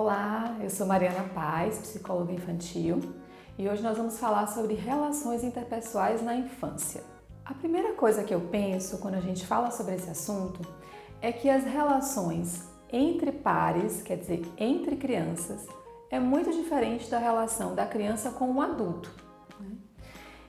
Olá, 0.00 0.56
eu 0.60 0.70
sou 0.70 0.86
Mariana 0.86 1.28
Paz, 1.34 1.76
psicóloga 1.80 2.32
infantil, 2.32 3.00
e 3.58 3.68
hoje 3.68 3.82
nós 3.82 3.96
vamos 3.96 4.16
falar 4.16 4.46
sobre 4.46 4.74
relações 4.74 5.42
interpessoais 5.42 6.22
na 6.22 6.36
infância. 6.36 7.02
A 7.44 7.52
primeira 7.52 7.94
coisa 7.94 8.22
que 8.22 8.32
eu 8.32 8.42
penso 8.42 8.98
quando 8.98 9.14
a 9.14 9.20
gente 9.20 9.44
fala 9.44 9.72
sobre 9.72 9.96
esse 9.96 10.08
assunto 10.08 10.60
é 11.20 11.32
que 11.32 11.50
as 11.50 11.64
relações 11.64 12.68
entre 12.92 13.32
pares, 13.32 14.00
quer 14.00 14.18
dizer, 14.18 14.46
entre 14.56 14.94
crianças, 14.94 15.66
é 16.12 16.20
muito 16.20 16.52
diferente 16.52 17.10
da 17.10 17.18
relação 17.18 17.74
da 17.74 17.84
criança 17.84 18.30
com 18.30 18.52
o 18.52 18.62
adulto. 18.62 19.10
Né? 19.58 19.72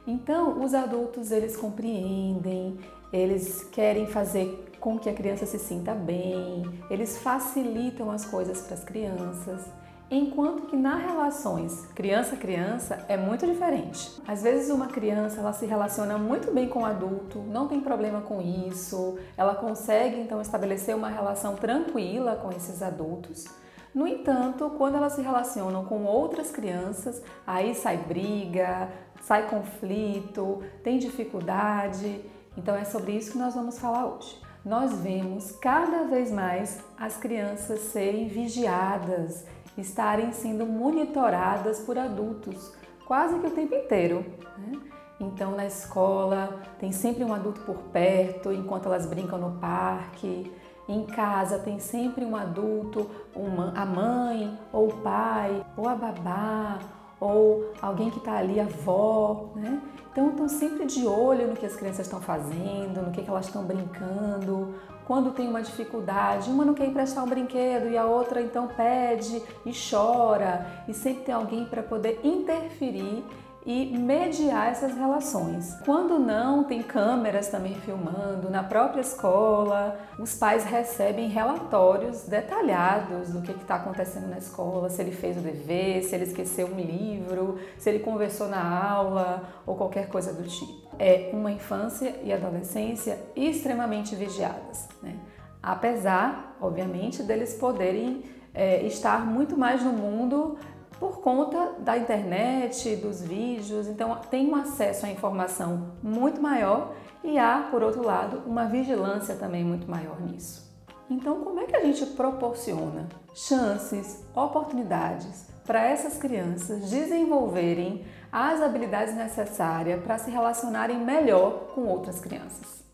Então, 0.06 0.64
os 0.64 0.76
adultos 0.76 1.32
eles 1.32 1.58
compreendem, 1.58 2.78
eles 3.12 3.64
querem 3.72 4.06
fazer 4.06 4.69
com 4.80 4.98
que 4.98 5.10
a 5.10 5.14
criança 5.14 5.46
se 5.46 5.60
sinta 5.60 5.94
bem, 5.94 6.64
eles 6.90 7.18
facilitam 7.18 8.10
as 8.10 8.26
coisas 8.26 8.62
para 8.62 8.76
as 8.76 8.84
crianças. 8.84 9.66
Enquanto 10.12 10.66
que 10.66 10.76
nas 10.76 11.04
relações 11.04 11.86
criança-criança 11.94 13.06
é 13.08 13.16
muito 13.16 13.46
diferente. 13.46 14.20
Às 14.28 14.42
vezes 14.42 14.72
uma 14.72 14.88
criança 14.88 15.40
ela 15.40 15.54
se 15.54 15.68
relaciona 15.68 16.18
muito 16.18 16.52
bem 16.52 16.68
com 16.68 16.80
o 16.80 16.86
adulto, 16.86 17.38
não 17.40 17.68
tem 17.68 17.80
problema 17.80 18.22
com 18.22 18.42
isso, 18.42 19.20
ela 19.38 19.54
consegue 19.54 20.20
então 20.20 20.42
estabelecer 20.42 20.96
uma 20.96 21.10
relação 21.10 21.56
tranquila 21.56 22.36
com 22.38 22.50
esses 22.50 22.82
adultos. 22.82 23.46
No 23.94 24.08
entanto, 24.08 24.72
quando 24.78 24.96
elas 24.96 25.14
se 25.14 25.22
relacionam 25.22 25.86
com 25.86 26.04
outras 26.04 26.50
crianças, 26.50 27.22
aí 27.46 27.76
sai 27.76 27.98
briga, 27.98 28.90
sai 29.22 29.48
conflito, 29.48 30.64
tem 30.84 30.98
dificuldade. 30.98 32.24
Então 32.58 32.76
é 32.76 32.84
sobre 32.84 33.12
isso 33.12 33.34
que 33.34 33.38
nós 33.38 33.54
vamos 33.54 33.78
falar 33.78 34.08
hoje 34.08 34.49
nós 34.70 35.00
vemos 35.00 35.52
cada 35.54 36.04
vez 36.04 36.32
mais 36.32 36.80
as 36.96 37.18
crianças 37.18 37.80
serem 37.80 38.28
vigiadas, 38.28 39.44
estarem 39.76 40.32
sendo 40.32 40.64
monitoradas 40.64 41.80
por 41.80 41.98
adultos 41.98 42.72
quase 43.04 43.40
que 43.40 43.48
o 43.48 43.50
tempo 43.50 43.74
inteiro. 43.74 44.24
Né? 44.60 44.80
Então, 45.20 45.56
na 45.56 45.66
escola, 45.66 46.62
tem 46.80 46.92
sempre 46.92 47.24
um 47.24 47.34
adulto 47.34 47.62
por 47.62 47.78
perto 47.92 48.54
enquanto 48.54 48.86
elas 48.86 49.08
brincam 49.08 49.40
no 49.40 49.60
parque. 49.60 50.54
Em 50.88 51.04
casa, 51.04 51.58
tem 51.58 51.80
sempre 51.80 52.24
um 52.24 52.36
adulto, 52.36 53.10
uma, 53.36 53.74
a 53.76 53.84
mãe, 53.88 54.56
ou 54.72 54.90
o 54.90 54.98
pai, 54.98 55.66
ou 55.76 55.90
a 55.90 55.96
babá, 55.96 56.78
ou 57.20 57.72
alguém 57.82 58.10
que 58.10 58.18
está 58.18 58.38
ali, 58.38 58.60
avó, 58.60 59.50
né? 59.56 59.82
Então 60.12 60.30
estão 60.30 60.50
sempre 60.50 60.86
de 60.86 61.06
olho 61.06 61.48
no 61.48 61.56
que 61.56 61.66
as 61.66 61.76
crianças 61.76 62.06
estão 62.06 62.20
fazendo, 62.20 63.02
no 63.02 63.12
que, 63.12 63.22
que 63.22 63.30
elas 63.30 63.46
estão 63.46 63.64
brincando. 63.64 64.74
Quando 65.06 65.32
tem 65.32 65.48
uma 65.48 65.62
dificuldade, 65.62 66.50
uma 66.50 66.64
não 66.64 66.74
quer 66.74 66.86
emprestar 66.86 67.24
um 67.24 67.28
brinquedo 67.28 67.90
e 67.90 67.98
a 67.98 68.06
outra 68.06 68.42
então 68.42 68.68
pede 68.68 69.42
e 69.66 69.72
chora, 69.72 70.84
e 70.88 70.94
sempre 70.94 71.24
tem 71.24 71.34
alguém 71.34 71.66
para 71.66 71.82
poder 71.82 72.20
interferir 72.24 73.24
e 73.70 73.86
mediar 73.96 74.72
essas 74.72 74.96
relações. 74.96 75.78
Quando 75.86 76.18
não, 76.18 76.64
tem 76.64 76.82
câmeras 76.82 77.50
também 77.50 77.76
filmando 77.76 78.50
na 78.50 78.64
própria 78.64 79.02
escola. 79.02 79.96
Os 80.18 80.34
pais 80.34 80.64
recebem 80.64 81.28
relatórios 81.28 82.24
detalhados 82.24 83.30
do 83.30 83.44
que 83.44 83.52
está 83.52 83.76
acontecendo 83.76 84.28
na 84.28 84.40
escola, 84.40 84.90
se 84.90 85.00
ele 85.00 85.12
fez 85.12 85.38
o 85.38 85.42
dever, 85.42 86.02
se 86.02 86.16
ele 86.16 86.24
esqueceu 86.24 86.66
um 86.66 86.80
livro, 86.80 87.60
se 87.78 87.88
ele 87.92 88.00
conversou 88.00 88.48
na 88.48 88.90
aula 88.90 89.44
ou 89.68 89.76
qualquer 89.76 90.08
coisa 90.08 90.34
do 90.34 90.42
tipo. 90.50 90.90
É 90.98 91.30
uma 91.32 91.52
infância 91.52 92.16
e 92.24 92.34
adolescência 92.34 93.20
extremamente 93.36 94.16
vigiadas, 94.16 94.90
né? 95.04 95.16
apesar, 95.62 96.58
obviamente, 96.60 97.22
deles 97.22 97.54
poderem 97.54 98.24
é, 98.52 98.82
estar 98.88 99.24
muito 99.28 99.56
mais 99.56 99.84
no 99.84 99.94
mundo 99.94 100.58
por 101.00 101.22
conta 101.22 101.76
da 101.80 101.98
internet, 101.98 102.96
dos 102.98 103.22
vídeos, 103.22 103.88
então 103.88 104.16
tem 104.30 104.50
um 104.50 104.56
acesso 104.56 105.06
à 105.06 105.10
informação 105.10 105.94
muito 106.04 106.42
maior 106.42 106.94
e 107.24 107.38
há, 107.38 107.68
por 107.72 107.82
outro 107.82 108.04
lado, 108.04 108.44
uma 108.46 108.66
vigilância 108.66 109.36
também 109.36 109.64
muito 109.64 109.90
maior 109.90 110.22
nisso. 110.22 110.70
Então, 111.10 111.42
como 111.44 111.60
é 111.60 111.66
que 111.66 111.76
a 111.76 111.84
gente 111.84 112.06
proporciona 112.06 113.08
chances, 113.34 114.24
oportunidades 114.36 115.48
para 115.66 115.84
essas 115.84 116.18
crianças 116.18 116.90
desenvolverem 116.90 118.06
as 118.32 118.62
habilidades 118.62 119.16
necessárias 119.16 120.02
para 120.04 120.18
se 120.18 120.30
relacionarem 120.30 121.00
melhor 121.00 121.72
com 121.74 121.86
outras 121.86 122.20
crianças? 122.20 122.89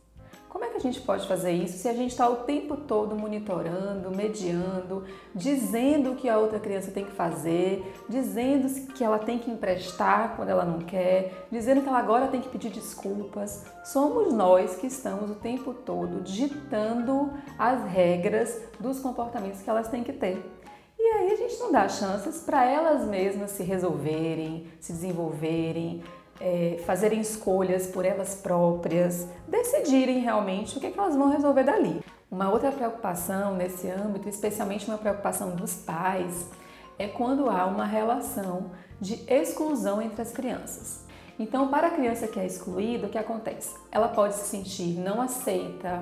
Como 0.56 0.64
é 0.64 0.70
que 0.70 0.78
a 0.78 0.80
gente 0.80 1.02
pode 1.02 1.28
fazer 1.28 1.52
isso 1.52 1.80
se 1.80 1.90
a 1.90 1.94
gente 1.94 2.12
está 2.12 2.30
o 2.30 2.38
tempo 2.38 2.78
todo 2.78 3.14
monitorando, 3.14 4.10
mediando, 4.10 5.04
dizendo 5.36 6.14
o 6.14 6.16
que 6.16 6.30
a 6.30 6.38
outra 6.38 6.62
criança 6.62 6.92
tem 6.92 7.04
que 7.04 7.12
fazer, 7.12 7.94
dizendo 8.08 8.70
que 8.94 9.04
ela 9.04 9.20
tem 9.20 9.38
que 9.38 9.52
emprestar 9.52 10.38
quando 10.38 10.48
ela 10.48 10.64
não 10.64 10.80
quer, 10.80 11.46
dizendo 11.52 11.82
que 11.82 11.90
ela 11.90 12.00
agora 12.00 12.30
tem 12.30 12.40
que 12.40 12.48
pedir 12.48 12.70
desculpas? 12.70 13.66
Somos 13.84 14.32
nós 14.32 14.78
que 14.78 14.88
estamos 14.88 15.30
o 15.30 15.36
tempo 15.36 15.74
todo 15.74 16.22
ditando 16.22 17.34
as 17.60 17.84
regras 17.92 18.58
dos 18.80 19.02
comportamentos 19.02 19.62
que 19.62 19.70
elas 19.70 19.90
têm 19.90 20.06
que 20.06 20.14
ter. 20.14 20.42
E 20.98 21.04
aí 21.04 21.34
a 21.34 21.36
gente 21.36 21.60
não 21.60 21.70
dá 21.70 21.90
chances 21.90 22.40
para 22.40 22.64
elas 22.64 23.06
mesmas 23.06 23.52
se 23.52 23.64
resolverem, 23.64 24.68
se 24.80 24.94
desenvolverem, 24.94 26.02
é, 26.40 26.78
fazerem 26.85 27.19
escolhas 27.19 27.88
por 27.88 28.06
elas 28.06 28.35
próprias, 28.35 29.28
decidirem 29.47 30.19
realmente 30.19 30.78
o 30.78 30.79
que, 30.79 30.88
é 30.88 30.91
que 30.91 31.00
elas 31.00 31.16
vão 31.16 31.29
resolver 31.29 31.63
dali. 31.63 32.01
Uma 32.29 32.50
outra 32.50 32.72
preocupação 32.72 33.56
nesse 33.56 33.90
âmbito, 33.90 34.28
especialmente 34.28 34.88
uma 34.88 34.97
preocupação 34.97 35.56
dos 35.56 35.75
pais, 35.75 36.50
é 36.97 37.07
quando 37.07 37.50
há 37.50 37.66
uma 37.66 37.85
relação 37.85 38.72
de 39.00 39.24
exclusão 39.31 40.01
entre 40.01 40.22
as 40.22 40.31
crianças. 40.31 41.06
Então, 41.38 41.68
para 41.68 41.88
a 41.88 41.91
criança 41.91 42.28
que 42.28 42.40
é 42.40 42.45
excluída, 42.45 43.07
o 43.07 43.09
que 43.09 43.18
acontece? 43.18 43.75
Ela 43.91 44.07
pode 44.07 44.35
se 44.35 44.47
sentir 44.47 44.97
não 44.97 45.22
aceita, 45.22 46.01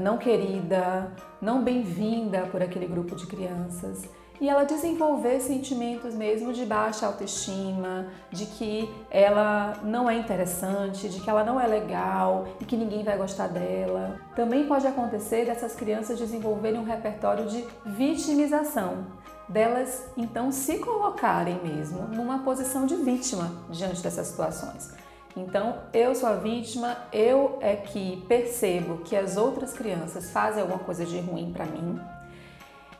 não 0.00 0.18
querida, 0.18 1.12
não 1.40 1.62
bem-vinda 1.62 2.42
por 2.46 2.62
aquele 2.62 2.86
grupo 2.86 3.14
de 3.14 3.26
crianças 3.26 4.02
e 4.40 4.48
ela 4.48 4.64
desenvolver 4.64 5.40
sentimentos 5.40 6.14
mesmo 6.14 6.52
de 6.52 6.64
baixa 6.64 7.06
autoestima, 7.06 8.06
de 8.30 8.46
que 8.46 8.88
ela 9.10 9.74
não 9.82 10.08
é 10.08 10.16
interessante, 10.16 11.08
de 11.08 11.20
que 11.20 11.28
ela 11.28 11.44
não 11.44 11.60
é 11.60 11.66
legal 11.66 12.46
e 12.60 12.64
que 12.64 12.76
ninguém 12.76 13.02
vai 13.02 13.16
gostar 13.16 13.48
dela. 13.48 14.20
Também 14.36 14.66
pode 14.66 14.86
acontecer 14.86 15.44
dessas 15.46 15.74
crianças 15.74 16.18
desenvolverem 16.18 16.80
um 16.80 16.84
repertório 16.84 17.46
de 17.46 17.64
vitimização, 17.84 19.06
delas 19.48 20.04
então 20.16 20.52
se 20.52 20.78
colocarem 20.78 21.60
mesmo 21.62 22.02
numa 22.08 22.40
posição 22.40 22.86
de 22.86 22.96
vítima 22.96 23.50
diante 23.70 24.02
dessas 24.02 24.28
situações. 24.28 24.92
Então, 25.36 25.78
eu 25.92 26.14
sou 26.14 26.28
a 26.28 26.34
vítima, 26.34 26.96
eu 27.12 27.58
é 27.60 27.76
que 27.76 28.24
percebo 28.28 28.98
que 28.98 29.14
as 29.14 29.36
outras 29.36 29.72
crianças 29.72 30.30
fazem 30.30 30.62
alguma 30.62 30.80
coisa 30.80 31.04
de 31.04 31.20
ruim 31.20 31.52
para 31.52 31.64
mim. 31.64 32.00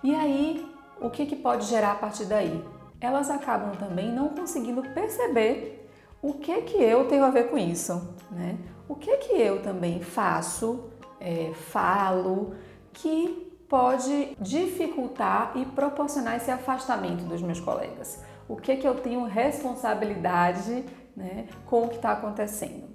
E 0.04 0.14
aí 0.14 0.64
o 1.00 1.10
que, 1.10 1.26
que 1.26 1.36
pode 1.36 1.66
gerar 1.66 1.92
a 1.92 1.94
partir 1.94 2.24
daí? 2.24 2.64
Elas 3.00 3.30
acabam 3.30 3.72
também 3.76 4.10
não 4.12 4.30
conseguindo 4.30 4.82
perceber 4.82 5.88
o 6.20 6.34
que 6.34 6.62
que 6.62 6.76
eu 6.76 7.06
tenho 7.06 7.24
a 7.24 7.30
ver 7.30 7.48
com 7.48 7.56
isso, 7.56 8.14
né? 8.30 8.58
O 8.88 8.94
que 8.94 9.16
que 9.18 9.32
eu 9.32 9.62
também 9.62 10.00
faço, 10.00 10.90
é, 11.20 11.52
falo, 11.54 12.54
que 12.92 13.46
pode 13.68 14.36
dificultar 14.40 15.52
e 15.54 15.64
proporcionar 15.66 16.36
esse 16.36 16.50
afastamento 16.50 17.22
dos 17.24 17.42
meus 17.42 17.60
colegas. 17.60 18.22
O 18.48 18.56
que 18.56 18.76
que 18.76 18.88
eu 18.88 18.94
tenho 18.94 19.24
responsabilidade 19.24 20.84
né, 21.18 21.46
com 21.66 21.82
o 21.82 21.88
que 21.88 21.96
está 21.96 22.12
acontecendo. 22.12 22.88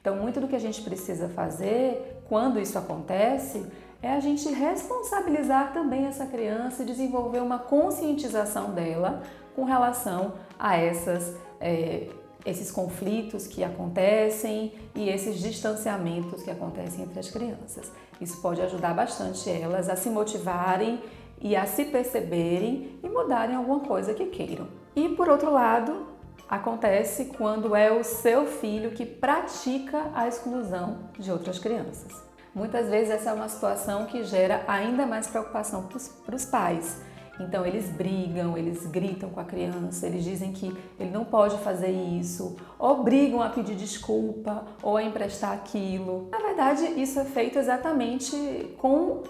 Então, 0.00 0.16
muito 0.16 0.40
do 0.40 0.48
que 0.48 0.56
a 0.56 0.60
gente 0.60 0.80
precisa 0.80 1.28
fazer 1.28 2.22
quando 2.28 2.58
isso 2.58 2.78
acontece 2.78 3.66
é 4.00 4.12
a 4.12 4.20
gente 4.20 4.48
responsabilizar 4.48 5.72
também 5.72 6.06
essa 6.06 6.24
criança 6.26 6.82
e 6.82 6.86
desenvolver 6.86 7.40
uma 7.40 7.58
conscientização 7.58 8.70
dela 8.70 9.22
com 9.56 9.64
relação 9.64 10.34
a 10.56 10.76
essas, 10.76 11.34
é, 11.60 12.08
esses 12.46 12.70
conflitos 12.70 13.48
que 13.48 13.64
acontecem 13.64 14.72
e 14.94 15.08
esses 15.08 15.40
distanciamentos 15.40 16.42
que 16.44 16.50
acontecem 16.50 17.04
entre 17.04 17.18
as 17.18 17.28
crianças. 17.28 17.90
Isso 18.20 18.40
pode 18.40 18.62
ajudar 18.62 18.94
bastante 18.94 19.50
elas 19.50 19.88
a 19.88 19.96
se 19.96 20.08
motivarem 20.10 21.02
e 21.40 21.56
a 21.56 21.66
se 21.66 21.84
perceberem 21.86 22.98
e 23.02 23.08
mudarem 23.08 23.56
alguma 23.56 23.80
coisa 23.80 24.14
que 24.14 24.26
queiram. 24.26 24.68
E 24.94 25.08
por 25.08 25.28
outro 25.28 25.52
lado, 25.52 26.06
acontece 26.48 27.26
quando 27.36 27.74
é 27.74 27.90
o 27.90 28.04
seu 28.04 28.46
filho 28.46 28.92
que 28.92 29.04
pratica 29.04 30.10
a 30.14 30.28
exclusão 30.28 31.10
de 31.18 31.30
outras 31.30 31.58
crianças. 31.58 32.27
Muitas 32.58 32.88
vezes 32.88 33.10
essa 33.10 33.30
é 33.30 33.32
uma 33.32 33.48
situação 33.48 34.06
que 34.06 34.24
gera 34.24 34.64
ainda 34.66 35.06
mais 35.06 35.28
preocupação 35.28 35.88
para 36.26 36.34
os 36.34 36.44
pais. 36.44 37.00
Então 37.38 37.64
eles 37.64 37.88
brigam, 37.88 38.58
eles 38.58 38.84
gritam 38.84 39.30
com 39.30 39.38
a 39.38 39.44
criança, 39.44 40.08
eles 40.08 40.24
dizem 40.24 40.50
que 40.50 40.76
ele 40.98 41.10
não 41.10 41.24
pode 41.24 41.56
fazer 41.58 41.92
isso, 41.92 42.56
obrigam 42.76 43.40
a 43.40 43.48
pedir 43.48 43.76
desculpa 43.76 44.64
ou 44.82 44.96
a 44.96 45.04
emprestar 45.04 45.52
aquilo. 45.52 46.28
Na 46.32 46.38
verdade, 46.38 46.84
isso 47.00 47.20
é 47.20 47.24
feito 47.24 47.56
exatamente 47.56 48.74
com 48.76 49.22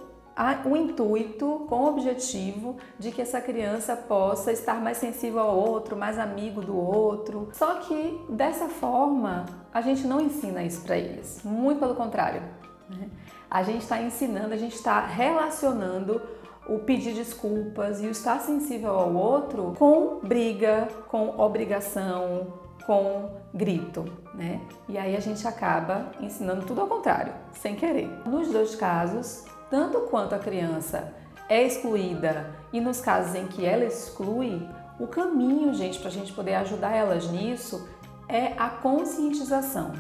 o 0.65 0.75
intuito, 0.75 1.67
com 1.69 1.81
o 1.81 1.89
objetivo 1.89 2.79
de 2.99 3.11
que 3.11 3.21
essa 3.21 3.43
criança 3.43 3.95
possa 3.95 4.53
estar 4.53 4.81
mais 4.81 4.97
sensível 4.97 5.41
ao 5.41 5.59
outro, 5.59 5.95
mais 5.95 6.19
amigo 6.19 6.63
do 6.63 6.75
outro. 6.75 7.51
Só 7.53 7.75
que 7.75 8.25
dessa 8.31 8.71
forma, 8.71 9.45
a 9.71 9.83
gente 9.83 10.07
não 10.07 10.19
ensina 10.19 10.63
isso 10.63 10.81
para 10.81 10.97
eles, 10.97 11.43
muito 11.45 11.79
pelo 11.79 11.95
contrário. 11.95 12.41
Né? 12.89 13.09
A 13.51 13.63
gente 13.63 13.83
está 13.83 14.01
ensinando, 14.01 14.55
a 14.55 14.57
gente 14.57 14.75
está 14.75 15.05
relacionando 15.07 16.21
o 16.69 16.79
pedir 16.81 17.15
desculpas 17.15 18.03
e 18.03 18.07
o 18.07 18.11
estar 18.11 18.41
sensível 18.41 18.91
ao 18.91 19.15
outro 19.15 19.75
com 19.79 20.21
briga, 20.23 20.89
com 21.09 21.39
obrigação, 21.41 22.53
com 22.85 23.31
grito, 23.55 24.05
né? 24.35 24.61
E 24.89 24.99
aí 24.99 25.17
a 25.17 25.21
gente 25.21 25.47
acaba 25.49 26.11
ensinando 26.21 26.67
tudo 26.67 26.83
ao 26.83 26.87
contrário, 26.87 27.33
sem 27.53 27.75
querer. 27.75 28.09
Nos 28.27 28.49
dois 28.49 28.75
casos, 28.75 29.45
tanto 29.71 30.01
quanto 30.03 30.35
a 30.35 30.39
criança 30.39 31.13
é 31.49 31.63
excluída 31.63 32.55
e 32.73 32.81
nos 32.81 33.01
casos 33.01 33.35
em 33.35 33.47
que 33.47 33.65
ela 33.65 33.85
exclui, 33.85 34.69
o 35.01 35.07
caminho, 35.07 35.73
gente, 35.73 35.99
para 35.99 36.09
a 36.09 36.13
gente 36.13 36.33
poder 36.33 36.55
ajudar 36.57 36.95
elas 36.95 37.27
nisso 37.29 37.89
é 38.29 38.53
a 38.59 38.69
conscientização. 38.69 39.93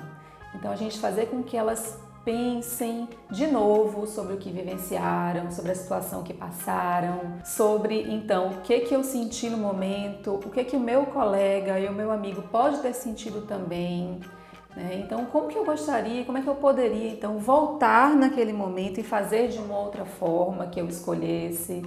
Então 0.55 0.71
a 0.71 0.77
gente 0.77 0.99
fazer 0.99 1.27
com 1.27 1.43
que 1.43 1.57
elas 1.57 1.99
pensem 2.29 3.09
de 3.31 3.47
novo 3.47 4.07
sobre 4.07 4.35
o 4.35 4.37
que 4.37 4.51
vivenciaram, 4.51 5.51
sobre 5.51 5.73
a 5.73 5.75
situação 5.75 6.23
que 6.23 6.35
passaram, 6.35 7.39
sobre 7.43 8.03
então 8.03 8.49
o 8.49 8.61
que 8.61 8.81
que 8.81 8.95
eu 8.95 9.03
senti 9.03 9.49
no 9.49 9.57
momento, 9.57 10.35
o 10.35 10.51
que 10.51 10.63
que 10.63 10.77
o 10.77 10.81
meu 10.81 11.07
colega 11.07 11.81
e 11.81 11.89
o 11.89 11.93
meu 11.95 12.13
amigo 12.13 12.43
pode 12.43 12.81
ter 12.81 12.93
sentido 12.93 13.47
também. 13.47 14.21
Né? 14.77 15.03
Então, 15.03 15.25
como 15.25 15.49
que 15.49 15.57
eu 15.57 15.65
gostaria, 15.65 16.23
como 16.27 16.37
é 16.37 16.43
que 16.43 16.49
eu 16.49 16.57
poderia 16.57 17.13
então 17.13 17.39
voltar 17.39 18.15
naquele 18.15 18.53
momento 18.53 19.01
e 19.01 19.03
fazer 19.03 19.49
de 19.49 19.57
uma 19.57 19.79
outra 19.79 20.05
forma 20.05 20.67
que 20.67 20.79
eu 20.79 20.87
escolhesse? 20.87 21.83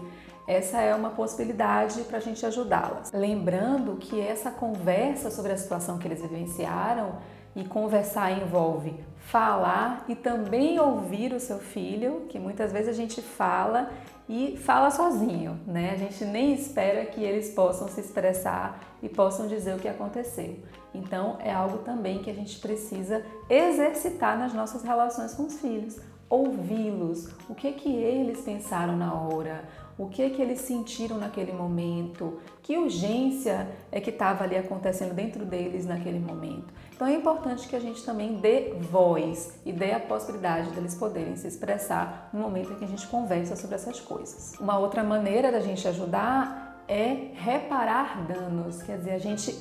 Essa 0.47 0.81
é 0.81 0.95
uma 0.95 1.11
possibilidade 1.11 2.01
para 2.01 2.17
a 2.17 2.19
gente 2.19 2.43
ajudá-las. 2.43 3.11
Lembrando 3.13 3.95
que 3.97 4.19
essa 4.19 4.49
conversa 4.49 5.29
sobre 5.29 5.51
a 5.51 5.57
situação 5.57 5.99
que 5.99 6.07
eles 6.07 6.19
vivenciaram 6.19 7.19
e 7.55 7.63
conversar 7.63 8.31
envolve 8.31 8.93
falar 9.31 10.03
e 10.09 10.15
também 10.15 10.79
ouvir 10.79 11.33
o 11.33 11.39
seu 11.39 11.59
filho, 11.59 12.25
que 12.27 12.37
muitas 12.37 12.71
vezes 12.71 12.89
a 12.89 12.93
gente 12.93 13.21
fala 13.21 13.89
e 14.27 14.57
fala 14.57 14.91
sozinho, 14.91 15.59
né? 15.65 15.91
A 15.93 15.97
gente 15.97 16.25
nem 16.25 16.53
espera 16.53 17.05
que 17.05 17.23
eles 17.23 17.53
possam 17.53 17.87
se 17.87 18.01
expressar 18.01 18.79
e 19.01 19.07
possam 19.07 19.47
dizer 19.47 19.75
o 19.75 19.79
que 19.79 19.87
aconteceu. 19.87 20.57
Então, 20.93 21.37
é 21.39 21.51
algo 21.51 21.79
também 21.79 22.19
que 22.19 22.29
a 22.29 22.33
gente 22.33 22.59
precisa 22.59 23.23
exercitar 23.49 24.37
nas 24.37 24.53
nossas 24.53 24.83
relações 24.83 25.33
com 25.33 25.43
os 25.43 25.59
filhos, 25.59 25.99
ouvi-los, 26.29 27.29
o 27.49 27.55
que 27.55 27.71
que 27.73 27.93
eles 27.93 28.41
pensaram 28.41 28.95
na 28.95 29.13
hora, 29.13 29.63
o 30.01 30.09
que 30.09 30.31
que 30.31 30.41
eles 30.41 30.61
sentiram 30.61 31.19
naquele 31.19 31.51
momento, 31.51 32.39
que 32.63 32.75
urgência 32.75 33.69
é 33.91 34.01
que 34.01 34.09
estava 34.09 34.43
ali 34.43 34.57
acontecendo 34.57 35.13
dentro 35.13 35.45
deles 35.45 35.85
naquele 35.85 36.17
momento. 36.17 36.73
Então 36.95 37.05
é 37.05 37.13
importante 37.13 37.67
que 37.67 37.75
a 37.75 37.79
gente 37.79 38.03
também 38.03 38.37
dê 38.37 38.73
voz 38.79 39.59
e 39.63 39.71
dê 39.71 39.91
a 39.91 39.99
possibilidade 39.99 40.71
deles 40.71 40.95
poderem 40.95 41.35
se 41.35 41.47
expressar 41.47 42.31
no 42.33 42.39
momento 42.39 42.73
em 42.73 42.75
que 42.77 42.83
a 42.83 42.87
gente 42.87 43.05
conversa 43.05 43.55
sobre 43.55 43.75
essas 43.75 43.99
coisas. 43.99 44.53
Uma 44.59 44.79
outra 44.79 45.03
maneira 45.03 45.51
da 45.51 45.59
gente 45.59 45.87
ajudar 45.87 46.83
é 46.87 47.27
reparar 47.35 48.25
danos, 48.25 48.81
quer 48.81 48.97
dizer, 48.97 49.11
a 49.11 49.19
gente 49.19 49.55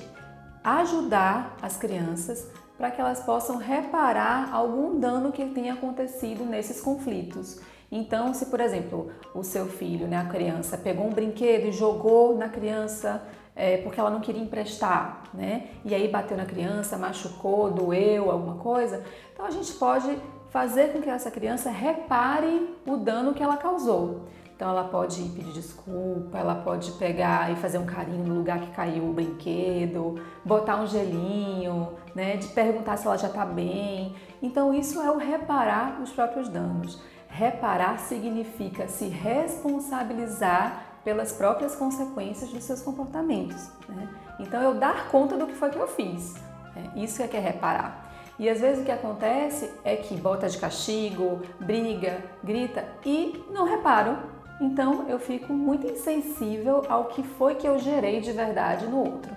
ajudar 0.64 1.54
as 1.60 1.76
crianças 1.76 2.48
para 2.78 2.90
que 2.90 2.98
elas 2.98 3.20
possam 3.20 3.58
reparar 3.58 4.54
algum 4.54 4.98
dano 4.98 5.32
que 5.32 5.44
tenha 5.50 5.74
acontecido 5.74 6.46
nesses 6.46 6.80
conflitos. 6.80 7.60
Então, 7.90 8.32
se 8.32 8.46
por 8.46 8.60
exemplo 8.60 9.10
o 9.34 9.42
seu 9.42 9.66
filho, 9.66 10.06
né, 10.06 10.16
a 10.16 10.24
criança, 10.24 10.78
pegou 10.78 11.06
um 11.06 11.10
brinquedo 11.10 11.66
e 11.66 11.72
jogou 11.72 12.36
na 12.36 12.48
criança 12.48 13.22
é, 13.56 13.78
porque 13.78 13.98
ela 13.98 14.10
não 14.10 14.20
queria 14.20 14.42
emprestar, 14.42 15.24
né, 15.34 15.68
e 15.84 15.94
aí 15.94 16.06
bateu 16.08 16.36
na 16.36 16.44
criança, 16.44 16.96
machucou, 16.96 17.70
doeu, 17.70 18.30
alguma 18.30 18.56
coisa, 18.56 19.02
então 19.32 19.44
a 19.44 19.50
gente 19.50 19.72
pode 19.72 20.16
fazer 20.50 20.92
com 20.92 21.00
que 21.00 21.10
essa 21.10 21.30
criança 21.30 21.70
repare 21.70 22.76
o 22.86 22.96
dano 22.96 23.34
que 23.34 23.42
ela 23.42 23.56
causou. 23.56 24.28
Então 24.60 24.68
ela 24.68 24.84
pode 24.84 25.22
pedir 25.30 25.52
desculpa, 25.52 26.36
ela 26.36 26.54
pode 26.54 26.92
pegar 26.92 27.50
e 27.50 27.56
fazer 27.56 27.78
um 27.78 27.86
carinho 27.86 28.26
no 28.26 28.34
lugar 28.34 28.60
que 28.60 28.70
caiu 28.72 29.08
o 29.08 29.12
brinquedo, 29.14 30.20
botar 30.44 30.76
um 30.82 30.86
gelinho, 30.86 31.88
né, 32.14 32.36
de 32.36 32.48
perguntar 32.48 32.98
se 32.98 33.06
ela 33.06 33.16
já 33.16 33.28
está 33.28 33.46
bem. 33.46 34.14
Então 34.42 34.74
isso 34.74 35.00
é 35.00 35.10
o 35.10 35.16
reparar 35.16 35.98
os 36.02 36.10
próprios 36.10 36.46
danos. 36.46 37.00
Reparar 37.30 37.98
significa 37.98 38.88
se 38.88 39.06
responsabilizar 39.06 40.84
pelas 41.04 41.32
próprias 41.32 41.74
consequências 41.74 42.50
dos 42.50 42.64
seus 42.64 42.82
comportamentos. 42.82 43.70
Né? 43.88 44.08
Então 44.38 44.60
eu 44.62 44.74
dar 44.74 45.08
conta 45.08 45.36
do 45.36 45.46
que 45.46 45.54
foi 45.54 45.70
que 45.70 45.78
eu 45.78 45.88
fiz. 45.88 46.34
Né? 46.74 46.90
Isso 46.96 47.22
é 47.22 47.28
que 47.28 47.36
é 47.36 47.40
reparar. 47.40 48.10
E 48.38 48.48
às 48.48 48.60
vezes 48.60 48.82
o 48.82 48.84
que 48.84 48.92
acontece 48.92 49.70
é 49.84 49.96
que 49.96 50.16
bota 50.16 50.48
de 50.48 50.58
castigo, 50.58 51.40
briga, 51.60 52.18
grita 52.42 52.84
e 53.04 53.44
não 53.50 53.64
reparo 53.64 54.18
então 54.60 55.06
eu 55.08 55.18
fico 55.18 55.54
muito 55.54 55.86
insensível 55.86 56.84
ao 56.88 57.06
que 57.06 57.22
foi 57.22 57.54
que 57.54 57.66
eu 57.66 57.78
gerei 57.78 58.20
de 58.20 58.30
verdade 58.30 58.86
no 58.86 58.98
outro. 58.98 59.34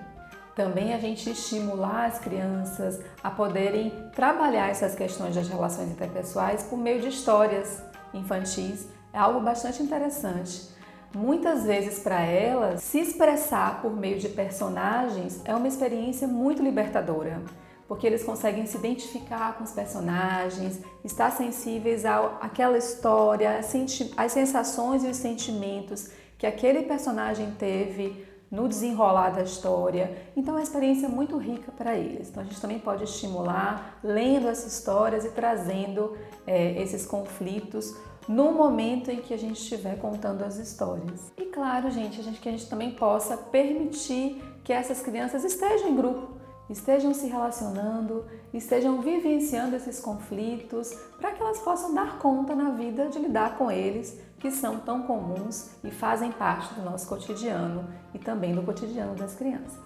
Também 0.55 0.93
a 0.93 0.99
gente 0.99 1.29
estimular 1.29 2.05
as 2.05 2.19
crianças 2.19 2.99
a 3.23 3.31
poderem 3.31 3.91
trabalhar 4.13 4.69
essas 4.69 4.93
questões 4.93 5.35
das 5.35 5.47
relações 5.47 5.89
interpessoais 5.89 6.63
por 6.63 6.77
meio 6.77 7.01
de 7.01 7.07
histórias 7.07 7.81
infantis 8.13 8.87
é 9.11 9.17
algo 9.17 9.39
bastante 9.39 9.81
interessante. 9.81 10.69
Muitas 11.15 11.63
vezes 11.63 11.99
para 11.99 12.21
elas, 12.21 12.81
se 12.81 12.99
expressar 12.99 13.81
por 13.81 13.95
meio 13.95 14.19
de 14.19 14.29
personagens 14.29 15.41
é 15.45 15.55
uma 15.55 15.67
experiência 15.67 16.27
muito 16.27 16.61
libertadora 16.61 17.41
porque 17.87 18.07
eles 18.07 18.23
conseguem 18.23 18.65
se 18.65 18.77
identificar 18.77 19.55
com 19.55 19.63
os 19.63 19.71
personagens, 19.71 20.79
estar 21.03 21.31
sensíveis 21.31 22.05
àquela 22.05 22.77
história, 22.77 23.59
as 23.59 24.31
sensações 24.31 25.03
e 25.03 25.07
os 25.07 25.17
sentimentos 25.17 26.09
que 26.37 26.47
aquele 26.47 26.83
personagem 26.83 27.51
teve 27.51 28.25
no 28.53 28.67
desenrolar 28.67 29.31
da 29.31 29.41
história. 29.41 30.15
Então 30.37 30.53
é 30.53 30.57
uma 30.57 30.63
experiência 30.63 31.09
muito 31.09 31.37
rica 31.37 31.71
para 31.71 31.97
eles. 31.97 32.29
Então 32.29 32.43
a 32.43 32.45
gente 32.45 32.61
também 32.61 32.77
pode 32.77 33.03
estimular 33.03 33.97
lendo 34.03 34.47
essas 34.47 34.77
histórias 34.77 35.25
e 35.25 35.29
trazendo 35.29 36.15
é, 36.45 36.79
esses 36.79 37.03
conflitos 37.03 37.95
no 38.27 38.51
momento 38.51 39.09
em 39.09 39.21
que 39.21 39.33
a 39.33 39.37
gente 39.37 39.59
estiver 39.59 39.97
contando 39.97 40.43
as 40.43 40.57
histórias. 40.57 41.31
E 41.35 41.45
claro, 41.45 41.89
gente, 41.89 42.19
a 42.21 42.23
gente 42.23 42.39
que 42.39 42.47
a 42.47 42.51
gente 42.51 42.69
também 42.69 42.91
possa 42.91 43.35
permitir 43.35 44.39
que 44.63 44.71
essas 44.71 45.01
crianças 45.01 45.43
estejam 45.43 45.89
em 45.89 45.95
grupo 45.95 46.42
estejam 46.73 47.13
se 47.13 47.27
relacionando, 47.27 48.25
estejam 48.53 49.01
vivenciando 49.01 49.75
esses 49.75 49.99
conflitos, 49.99 50.91
para 51.19 51.31
que 51.31 51.41
elas 51.41 51.59
possam 51.59 51.93
dar 51.93 52.17
conta 52.19 52.55
na 52.55 52.71
vida 52.71 53.07
de 53.07 53.19
lidar 53.19 53.57
com 53.57 53.71
eles, 53.71 54.19
que 54.39 54.51
são 54.51 54.79
tão 54.79 55.03
comuns 55.03 55.69
e 55.83 55.89
fazem 55.89 56.31
parte 56.31 56.73
do 56.73 56.81
nosso 56.81 57.07
cotidiano 57.07 57.87
e 58.13 58.19
também 58.19 58.53
do 58.53 58.61
cotidiano 58.61 59.15
das 59.15 59.35
crianças. 59.35 59.79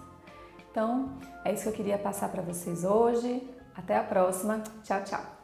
Então, 0.70 1.10
é 1.44 1.52
isso 1.52 1.62
que 1.64 1.68
eu 1.68 1.74
queria 1.74 1.98
passar 1.98 2.28
para 2.30 2.42
vocês 2.42 2.84
hoje. 2.84 3.48
Até 3.74 3.96
a 3.96 4.02
próxima. 4.02 4.62
Tchau, 4.82 5.02
tchau. 5.04 5.37